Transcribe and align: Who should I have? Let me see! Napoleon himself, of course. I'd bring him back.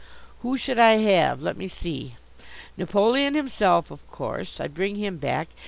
Who 0.41 0.57
should 0.57 0.79
I 0.79 0.93
have? 0.95 1.43
Let 1.43 1.57
me 1.57 1.67
see! 1.67 2.15
Napoleon 2.75 3.35
himself, 3.35 3.91
of 3.91 4.09
course. 4.09 4.59
I'd 4.59 4.73
bring 4.73 4.95
him 4.95 5.17
back. 5.17 5.49